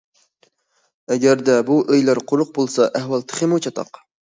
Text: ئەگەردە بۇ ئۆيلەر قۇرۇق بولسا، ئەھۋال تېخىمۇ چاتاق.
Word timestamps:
ئەگەردە 1.11 1.59
بۇ 1.69 1.77
ئۆيلەر 1.85 2.25
قۇرۇق 2.35 2.59
بولسا، 2.59 2.93
ئەھۋال 3.01 3.33
تېخىمۇ 3.33 3.67
چاتاق. 3.69 4.07